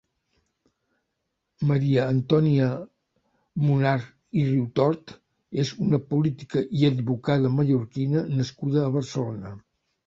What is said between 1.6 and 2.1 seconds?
Maria